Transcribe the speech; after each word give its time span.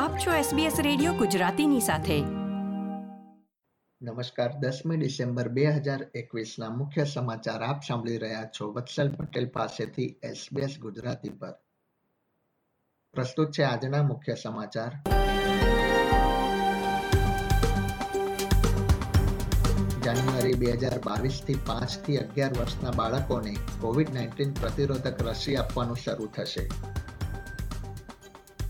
આપ 0.00 0.18
છો 0.18 0.56
SBS 0.56 0.82
radio 0.82 1.12
ગુજરાતીની 1.12 1.80
સાથે. 1.80 2.20
નમસ્કાર, 4.02 4.52
દસમી 4.52 4.96
ડિસેમ્બર 4.96 5.48
બે 5.48 5.64
હજાર 5.64 6.06
એકવીસના 6.14 6.68
મુખ્ય 6.68 7.04
સમાચાર 7.04 7.62
આપ 7.62 7.82
સાંભળી 7.88 8.18
રહ્યા 8.18 8.44
છો 8.44 8.72
વત્સલ 8.72 9.10
પટેલ 9.10 9.48
પાસેથી 9.48 10.20
SBS 10.32 10.78
ગુજરાતી 10.78 11.28
પર. 11.28 11.52
પ્રસ્તુત 13.12 13.50
છે 13.50 13.62
આજના 13.62 14.02
મુખ્ય 14.02 14.34
સમાચાર. 14.34 14.92
જાન્યુઆરી 20.04 20.54
બે 20.54 20.72
હજાર 20.72 20.98
બાવીસથી 20.98 21.54
પાંચથી 21.54 22.16
અગિયાર 22.16 22.52
વર્ષના 22.60 22.90
બાળકોને 22.90 23.56
કોવિડ 23.80 24.14
નાઇન્ટીન 24.14 24.52
પ્રતિરોધક 24.52 25.22
રસી 25.22 25.56
આપવાનું 25.56 25.96
શરૂ 25.96 26.26
થશે. 26.26 26.68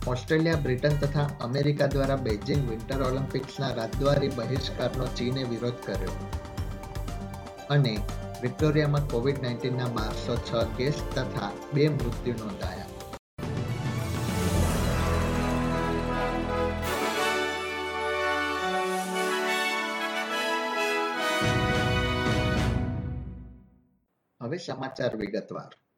ઓસ્ટ્રેલિયા, 0.06 0.56
બ્રિટન 0.56 0.96
તથા 0.96 1.30
અમેરિકા 1.40 1.86
દ્વારા 1.86 2.16
બેઇજિંગ 2.16 2.70
વિન્ટર 2.70 3.02
ઓલિમ્પિક્સના 3.02 3.74
રાજદ્વારી 3.74 4.28
બહિષ્કારનો 4.28 5.06
ચીને 5.06 5.42
વિરોધ 5.42 5.80
કર્યો 5.86 6.14
અને 7.70 8.00
વિક્ટોરિયામાં 8.42 9.08
કોવિડ 9.08 9.42
નાઇન્ટીનના 9.42 9.88
બારસો 9.88 10.36
છ 10.36 10.64
કેસ 10.76 11.02
તથા 11.14 11.50
બે 11.74 11.88
મૃત્યુ 11.88 12.34
નોંધાયા. 12.34 12.86
હવે 24.40 24.58
સમાચાર 24.58 25.16
વિગતવાર. 25.16 25.89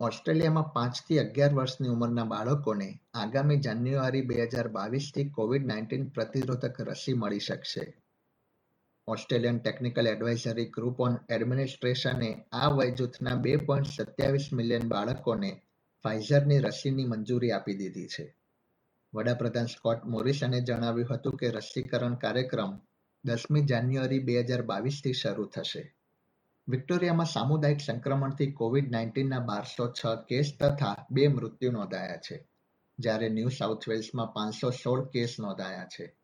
ઓસ્ટ્રેલિયામાં 0.00 0.72
પાંચથી 0.72 1.18
અગિયાર 1.18 1.54
વર્ષની 1.54 1.88
ઉંમરના 1.88 2.24
બાળકોને 2.24 3.00
આગામી 3.14 3.56
જાન્યુઆરી 3.56 4.20
બે 4.20 4.42
હજાર 4.42 4.68
બાવીસથી 4.68 5.28
કોવિડ 5.28 5.66
નાઇન્ટીન 5.66 6.08
પ્રતિરોધક 6.08 6.80
રસી 6.80 7.12
મળી 7.12 7.38
શકશે. 7.38 8.02
Australian 9.06 9.58
technical 9.58 10.06
advisory 10.06 10.64
group 10.64 11.00
on 11.00 11.16
એડમિનિસ્ટ્રેશને 11.30 12.44
આ 12.52 12.68
વયજૂથના 12.68 13.34
બે 13.34 13.56
પોઈન્ટ 13.56 13.86
સત્યાવીસ 13.86 14.48
મિલિયન 14.52 14.88
બાળકોને 14.88 15.62
ફાઇઝરની 16.02 16.58
રસીની 16.58 17.06
મંજૂરી 17.06 17.50
આપી 17.50 17.74
દીધી 17.74 18.06
છે. 18.06 18.36
વડાપ્રધાન 19.14 19.66
સ્કોટ 19.66 20.04
મોરિસને 20.04 20.60
જણાવ્યું 20.60 21.14
હતું 21.14 21.36
કે 21.36 21.50
રસીકરણ 21.50 22.14
કાર્યક્રમ 22.14 22.78
દસમી 23.24 23.60
જાન્યુઆરી 23.60 24.18
બે 24.18 24.40
હજાર 24.40 24.62
બાવીસથી 24.62 25.12
શરૂ 25.12 25.44
થશે. 25.44 25.99
વિક્ટોરિયામાં 26.70 27.26
સામુદાયિક 27.26 27.80
સંક્રમણથી 27.80 28.52
કોવિડ 28.52 28.90
નાઇન્ટીનના 28.90 29.38
બારસો 29.38 29.92
છ 29.92 30.06
કેસ 30.28 30.52
તથા 30.60 31.06
બે 31.10 31.28
મૃત્યુ 31.28 31.72
નોંધાયા 31.72 32.16
છે, 32.16 32.48
જ્યારે 32.98 33.28
ન્યૂ 33.28 33.48
સાઉથ 33.48 33.88
વેલ્સમાં 33.88 34.32
પાંચસો 34.32 34.70
સોળ 34.70 35.04
કેસ 35.08 35.36
નોંધાયા 35.40 35.84
છે. 35.84 36.16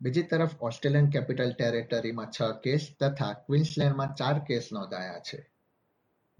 બીજી 0.00 0.22
તરફ 0.22 0.50
ઓસ્ટ્રેલિયન 0.60 1.10
કેપિટલ 1.10 1.52
ટેરેટરીમાં 1.52 2.30
છ 2.40 2.42
કેસ 2.64 2.88
તથા 3.00 3.32
ક્વિન્સલેન્ડમાં 3.32 4.14
ચાર 4.14 4.38
કેસ 4.38 4.68
નોંધાયા 4.72 5.18
છે. 5.18 5.40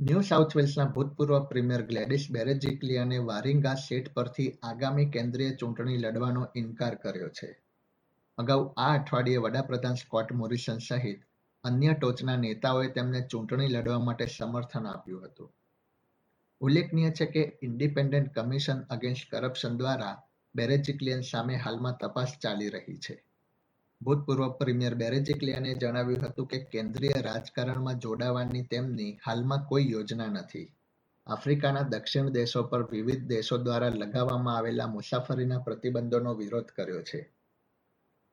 ન્યૂ 0.01 0.21
સાઉથ 0.21 0.57
વેલ્સના 0.57 0.85
ભૂતપૂર્વ 0.85 1.41
પ્રીમિયર 1.45 1.83
ગ્લેડિસ 1.83 2.27
બેરેજિકલિયાને 2.31 3.19
વારિંગા 3.19 3.75
સીટ 3.75 4.15
પરથી 4.15 4.59
આગામી 4.63 5.07
કેન્દ્રીય 5.07 5.51
ચૂંટણી 5.51 5.97
લડવાનો 5.97 6.47
ઇનકાર 6.57 6.95
કર્યો 6.95 7.29
છે. 7.29 7.51
અગાઉ 8.39 8.73
આ 8.77 8.93
અઠવાડિયે 8.95 9.37
વડાપ્રધાન 9.37 9.95
સ્કોટ 9.95 10.33
મોરિસન 10.33 10.79
સહિત 10.79 11.23
અન્ય 11.65 11.93
ટોચના 11.93 12.37
નેતાઓએ 12.37 12.89
તેમને 12.89 13.21
ચૂંટણી 13.21 13.69
લડવા 13.69 13.99
માટે 13.99 14.27
સમર્થન 14.27 14.87
આપ્યું 14.87 15.25
હતું. 15.25 15.53
ઉલ્લેખનીય 16.61 17.11
છે 17.11 17.27
કે 17.27 17.59
ઇન્ડિપેન્ડન્ટ 17.63 18.35
કમિશન 18.35 18.81
અગેન્સ્ટ 18.81 19.31
કરપ્શન 19.31 19.77
દ્વારા 19.77 20.23
બેરેજિકલિયન 20.55 21.21
સામે 21.21 21.57
હાલમાં 21.57 21.97
તપાસ 22.01 22.39
ચાલી 22.43 22.69
રહી 22.69 22.97
છે. 22.97 23.25
ભૂતપૂર્વ 24.03 24.51
પ્રીમિયર 24.51 24.95
બેરેજિકલિયને 24.95 25.75
જણાવ્યું 25.75 26.27
હતું 26.27 26.47
કે 26.47 26.59
કેન્દ્રીય 26.59 27.21
રાજકારણમાં 27.21 27.99
જોડાવાની 27.99 28.63
તેમની 28.63 29.19
હાલમાં 29.27 29.67
કોઈ 29.67 29.91
યોજના 29.91 30.27
નથી. 30.27 30.73
આફ્રિકાના 31.27 31.83
દક્ષિણ 31.83 32.29
દેશો 32.29 32.63
પર 32.63 32.83
વિવિધ 32.91 33.27
દેશો 33.27 33.57
દ્વારા 33.57 33.89
લગાવવામાં 33.89 34.57
આવેલા 34.57 34.87
મુસાફરીના 34.87 35.59
પ્રતિબંધોનો 35.59 36.35
વિરોધ 36.35 36.71
કર્યો 36.77 37.03
છે. 37.03 37.33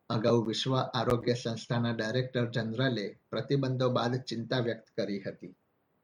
અગાઉ 0.10 0.46
વિશ્વ 0.48 0.74
આરોગ્ય 0.76 1.34
સંસ્થાના 1.34 1.94
ડાયરેક્ટર 1.94 2.46
જનરલે 2.50 3.20
પ્રતિબંધો 3.30 3.90
બાદ 3.90 4.16
ચિંતા 4.24 4.60
વ્યક્ત 4.60 4.88
કરી 4.96 5.20
હતી 5.20 5.56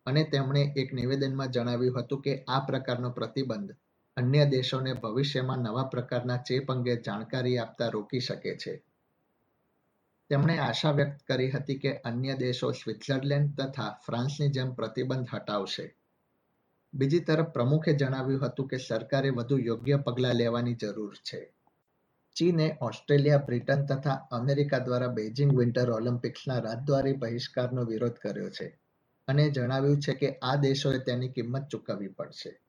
અને 0.06 0.24
તેમણે 0.24 0.74
એક 0.76 0.94
નિવેદનમાં 0.94 1.52
જણાવ્યું 1.52 2.00
હતું 2.00 2.22
કે 2.22 2.44
આ 2.48 2.60
પ્રકારનો 2.60 3.10
પ્રતિબંધ 3.10 3.76
અન્ય 4.18 4.46
દેશોને 4.46 4.94
ભવિષ્યમાં 4.94 5.60
નવા 5.60 5.84
પ્રકારના 5.84 6.38
ચેપ 6.38 6.72
અંગે 6.72 6.96
જાણકારી 6.96 7.58
આપતા 7.58 7.90
રોકી 7.90 8.20
શકે 8.20 8.58
છે. 8.58 8.84
તેમણે 10.30 10.60
આશા 10.60 10.92
વ્યક્ત 10.92 11.24
કરી 11.28 11.50
હતી 11.50 11.80
કે 11.80 11.98
અન્ય 12.04 12.36
દેશો 12.36 12.72
સ્વિટ્ઝરલેન્ડ 12.72 13.62
તથા 13.62 14.00
ફ્રાન્સની 14.06 14.50
જેમ 14.50 14.76
પ્રતિબંધ 14.76 15.28
હટાવશે. 15.34 15.96
બીજી 16.94 17.20
તરફ 17.20 17.50
પ્રમુખે 17.50 17.94
જણાવ્યું 17.94 18.46
હતું 18.46 18.68
કે 18.68 18.78
સરકારે 18.78 19.30
વધુ 19.30 19.58
યોગ્ય 19.58 19.98
પગલાં 19.98 20.36
લેવાની 20.36 20.74
જરૂર 20.74 21.16
છે. 21.16 21.54
ચીને, 22.36 22.78
ઓસ્ટ્રેલિયા, 22.82 23.38
બ્રિટન 23.38 23.86
તથા 23.86 24.28
અમેરિકા 24.32 24.78
દ્વારા 24.78 25.08
બેઇજિંગ 25.08 25.58
વિન્ટર 25.58 25.92
ઓલિમ્પિક્સના 25.92 26.60
રાજદ્વારી 26.60 27.14
બહિષ્કારનો 27.14 27.86
વિરોધ 27.86 28.14
કર્યો 28.14 28.50
છે 28.50 28.80
અને 29.28 29.50
જણાવ્યું 29.50 30.00
છે 30.00 30.14
કે 30.14 30.40
આ 30.44 30.56
દેશોએ 30.56 31.00
તેની 31.00 31.30
કિંમત 31.30 31.68
ચૂકવવી 31.68 32.08
પડશે. 32.08 32.60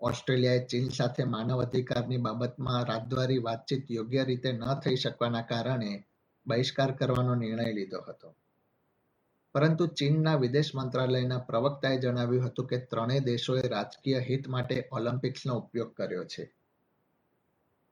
ઓસ્ટ્રેલિયાએ 0.00 0.66
ચીન 0.66 0.88
સાથે 0.88 1.24
માનવ 1.24 1.62
અધિકારની 1.62 2.16
બાબતમાં 2.16 2.84
રાજદ્વારી 2.84 3.38
વાતચીત 3.38 3.90
યોગ્ય 3.90 4.24
રીતે 4.24 4.52
ન 4.52 4.74
થઈ 4.74 4.96
શકવાના 4.96 5.42
કારણે 5.42 6.04
બહિષ્કાર 6.46 6.92
કરવાનો 6.92 7.34
નિર્ણય 7.34 7.72
લીધો 7.72 8.00
હતો. 8.08 8.34
પરંતુ 9.52 9.86
ચીનના 9.86 10.34
વિદેશ 10.36 10.74
મંત્રાલયના 10.74 11.38
પ્રવક્તાએ 11.38 11.98
જણાવ્યું 11.98 12.46
હતું 12.46 12.66
કે 12.66 12.78
ત્રણેય 12.78 13.20
દેશોએ 13.20 13.68
રાજકીય 13.68 14.18
હિત 14.18 14.48
માટે 14.48 14.88
ઓલિમ્પિક્સનો 14.92 15.54
ઉપયોગ 15.54 15.94
કર્યો 15.94 16.24
છે. 16.24 16.54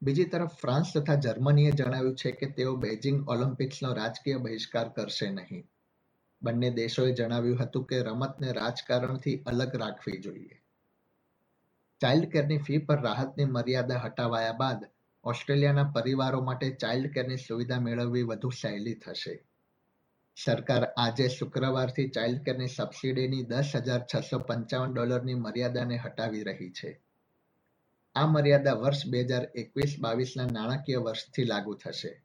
બીજી 0.03 0.25
તરફ 0.25 0.50
ફ્રાન્સ 0.55 0.93
તથા 0.97 1.15
જર્મનીએ 1.15 1.71
જણાવ્યું 1.71 2.16
છે 2.16 2.31
કે 2.31 2.47
તેઓ 2.47 2.77
બેઇજિંગ 2.77 3.28
ઓલિમ્પિક્સનો 3.28 3.93
રાજકીય 3.93 4.37
બહિષ્કાર 4.37 4.88
કરશે 4.88 5.31
નહીં. 5.31 5.69
બંને 6.43 6.71
દેશોએ 6.71 7.12
જણાવ્યું 7.12 7.59
હતું 7.59 7.84
કે 7.84 8.03
રમતને 8.03 8.53
રાજકારણથી 8.53 9.43
અલગ 9.47 9.77
રાખવી 9.77 10.19
જોઈએ. 10.19 10.62
ચાઇલ્ડ 12.00 12.31
કેરની 12.31 12.59
ફી 12.59 12.78
પર 12.78 13.00
રાહતની 13.00 13.44
મર્યાદા 13.44 13.99
હટાવાયા 13.99 14.53
બાદ 14.53 14.84
ઓસ્ટ્રેલિયાના 15.25 15.84
પરિવારો 15.84 16.41
માટે 16.41 16.71
ચાઇલ્ડ 16.71 17.12
કેરની 17.12 17.37
સુવિધા 17.37 17.81
મેળવવી 17.81 18.22
વધુ 18.22 18.50
સહેલી 18.50 18.94
થશે. 18.94 19.47
સરકાર 20.44 20.84
આજે 20.84 21.28
શુક્રવારથી 21.28 22.09
ચાઇલ્ડ 22.09 22.43
કેરની 22.43 22.66
સબસિડીની 22.66 23.43
દસ 23.43 23.72
હજાર 23.75 24.03
છસો 24.15 24.39
પંચાવન 24.39 24.93
ડોલરની 24.93 25.34
મર્યાદાને 25.34 25.97
હટાવી 25.97 26.43
રહી 26.43 26.71
છે. 26.71 27.00
આ 28.15 28.26
મર્યાદા 28.26 28.72
વર્ષ 28.72 29.06
બે 29.06 29.21
હજાર 29.22 29.44
એકવીસ 29.54 29.97
બાવીસના 30.00 30.47
નાણાકીય 30.47 30.98
વર્ષથી 30.98 31.44
લાગુ 31.44 31.75
થશે. 31.75 32.22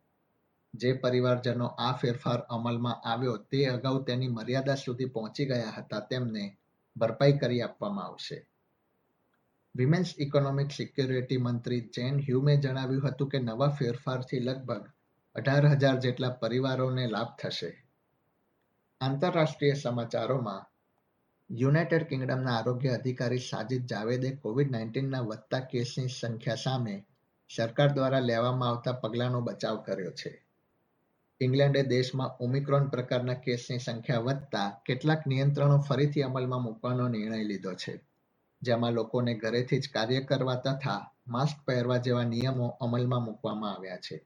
જે 0.74 0.94
પરિવારજનો 0.94 1.66
આ 1.66 1.94
ફેરફાર 1.94 2.40
અમલમાં 2.50 3.02
આવ્યો 3.10 3.38
તે 3.38 3.66
અગાઉ 3.66 4.04
તેની 4.04 4.28
મર્યાદા 4.28 4.76
સુધી 4.76 5.06
પહોંચી 5.06 5.46
ગયા 5.46 5.76
હતા 5.78 6.00
તેમને 6.00 6.58
ભરપાઈ 6.96 7.38
કરી 7.38 7.62
આપવામાં 7.62 8.06
આવશે. 8.06 8.48
વિમેન્સ 9.76 10.16
ઇકોનોમિક 10.20 10.72
સિક્યોરિટી 10.72 11.38
મંત્રી 11.38 11.82
જેન 11.96 12.20
હ્યુમે 12.20 12.58
જણાવ્યું 12.58 13.08
હતું 13.08 13.30
કે 13.30 13.40
નવા 13.40 13.68
ફેરફારથી 13.68 14.40
લગભગ 14.40 14.86
અઢાર 15.36 15.66
હજાર 15.68 16.00
જેટલા 16.00 16.30
પરિવારોને 16.30 17.08
લાભ 17.08 17.36
થશે. 17.42 17.72
આંતરરાષ્ટ્રીય 19.02 19.74
સમાચારોમાં 19.74 20.75
યુનાઇટેડ 21.50 22.04
કિંગડમના 22.04 22.54
આરોગ્ય 22.58 22.94
અધિકારી 22.94 23.44
સાજિદ 23.48 23.84
જાવેદે 23.88 24.30
કોવિડ 24.36 24.72
નાઇન્ટીનના 24.72 25.22
વધતા 25.22 25.60
કેસની 25.60 26.10
સંખ્યા 26.10 26.56
સામે 26.56 26.96
સરકાર 27.50 27.94
દ્વારા 27.94 28.20
લેવામાં 28.20 28.70
આવતા 28.70 28.94
પગલાંનો 28.94 29.42
બચાવ 29.42 29.78
કર્યો 29.78 30.12
છે. 30.12 30.32
ઇંગ્લેન્ડે 31.42 31.84
દેશમાં 31.84 32.36
ઓમિક્રોન 32.40 32.90
પ્રકારના 32.90 33.38
કેસની 33.46 33.80
સંખ્યા 33.80 34.20
વધતા 34.20 34.68
કેટલાક 34.86 35.28
નિયંત્રણો 35.28 35.78
ફરીથી 35.80 36.24
અમલમાં 36.24 36.62
મૂકવાનો 36.62 37.08
નિર્ણય 37.08 37.44
લીધો 37.44 37.74
છે, 37.74 37.94
જેમાં 38.62 38.94
લોકોને 38.94 39.34
ઘરેથી 39.36 39.80
જ 39.80 39.94
કાર્ય 39.94 40.22
કરવા 40.22 40.56
તથા 40.56 41.02
માસ્ક 41.28 41.58
પહેરવા 41.66 41.98
જેવા 41.98 42.24
નિયમો 42.24 42.68
અમલમાં 42.82 43.24
મૂકવામાં 43.24 43.74
આવ્યા 43.74 43.98
છે. 43.98 44.18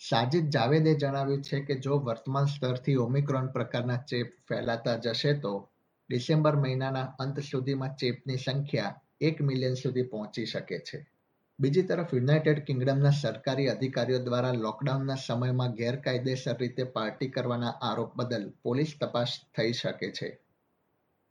સાજિદ 0.00 0.46
જાવેદે 0.50 0.94
જણાવ્યું 0.94 1.42
છે 1.42 1.60
કે 1.60 1.74
જો 1.74 1.94
વર્તમાન 1.98 2.46
સ્તરથી 2.46 2.96
ઓમિક્રોન 2.96 3.46
પ્રકારના 3.46 4.04
ચેપ 4.08 4.28
ફેલાતા 4.48 4.96
જશે 4.96 5.34
તો 5.34 5.52
ડિસેમ્બર 6.12 6.56
મહિનાના 6.56 7.02
અંત 7.18 7.40
સુધીમાં 7.40 7.96
ચેપની 7.96 8.36
સંખ્યા 8.36 9.00
એક 9.20 9.42
મિલિયન 9.42 9.74
સુધી 9.74 10.02
પહોંચી 10.02 10.46
શકે 10.46 10.78
છે. 10.78 11.10
બીજી 11.60 11.82
તરફ, 11.82 12.14
યુનાઇટેડ 12.14 12.64
કિંગડમના 12.64 13.10
સરકારી 13.10 13.66
અધિકારીઓ 13.66 14.18
દ્વારા 14.18 14.52
લોકડાઉનના 14.52 15.14
સમયમાં 15.14 15.72
ગેરકાયદેસર 15.72 16.58
રીતે 16.58 16.84
પાર્ટી 16.84 17.28
કરવાના 17.28 17.68
આરોપ 17.68 18.16
બદલ 18.16 18.52
પોલીસ 18.62 18.94
તપાસ 19.00 19.38
થઈ 19.56 19.72
શકે 19.72 20.10
છે. 20.10 20.38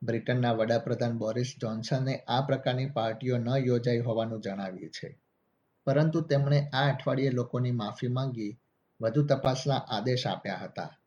બ્રિટનના 0.04 0.52
વડાપ્રધાન 0.52 1.18
બોરિસ 1.18 1.56
જોન્સને 1.62 2.16
આ 2.16 2.42
પ્રકારની 2.42 2.86
પાર્ટીઓ 2.86 3.38
ન 3.38 3.50
યોજાઈ 3.58 4.00
હોવાનું 4.00 4.42
જણાવ્યું 4.42 4.90
છે. 4.90 5.20
પરંતુ 5.86 6.22
તેમણે 6.22 6.70
આ 6.74 6.94
અઠવાડિયે 6.94 7.30
લોકોની 7.30 7.72
માફી 7.72 8.08
માંગી, 8.08 8.60
વધુ 9.02 9.26
તપાસના 9.26 9.76
આદેશ 9.76 10.28
આપ્યા 10.28 10.56
હતા. 10.56 10.98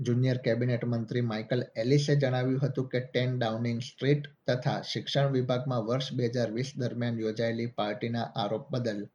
જુનિયર 0.00 0.38
કેબિનેટ 0.38 0.84
મંત્રી 0.84 1.20
માઇકલ 1.20 1.64
એલિસે 1.76 2.16
જણાવ્યું 2.16 2.66
હતું 2.66 2.88
કે 2.88 3.00
ટેન 3.00 3.38
ડાઉનિંગ 3.38 3.80
સ્ટ્રીટ 3.80 4.26
તથા 4.46 4.82
શિક્ષણ 4.82 5.30
વિભાગમાં 5.30 5.86
વર્ષ 5.86 6.12
બે 6.12 6.26
હજાર 6.26 6.50
વીસ 6.50 6.72
દરમિયાન 6.76 7.20
યોજાયેલી 7.20 7.66
પાર્ટીના 7.66 8.22
આરોપ 8.22 8.70
બદલ 8.70 9.08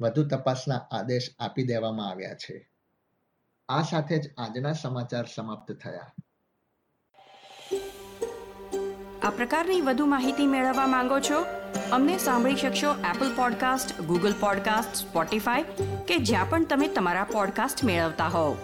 વધુ 0.00 0.28
તપાસના 0.28 0.76
આદેશ 0.76 1.30
આપી 1.38 1.62
દેવામાં 1.62 2.10
આવ્યા 2.10 2.34
છે. 2.34 2.70
આ 3.68 3.82
સાથે 3.82 4.18
જ 4.18 4.34
આજના 4.38 4.72
સમાચાર 4.72 5.26
સમાપ્ત 5.34 5.72
થયા. 5.72 6.12
આ 9.22 9.30
પ્રકારની 9.30 9.80
વધુ 9.80 10.06
માહિતી 10.06 10.46
મેળવવા 10.46 10.86
માંગો 10.86 11.20
છો? 11.20 11.44
અમને 11.92 12.18
સાંભળી 12.18 12.56
શકશો 12.56 12.94
Apple 12.94 13.36
podcast 13.36 14.00
Google 14.00 14.32
podcast 14.40 14.94
Spotify 14.94 15.62
કે 16.08 16.16
જ્યાં 16.16 16.50
પણ 16.50 16.64
તમે 16.64 16.88
તમારા 16.88 17.24
પોડકાસ્ટ 17.24 17.84
મેળવતા 17.84 18.26
હોવ. 18.26 18.56